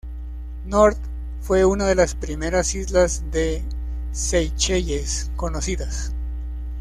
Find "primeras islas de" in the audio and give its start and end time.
2.15-3.61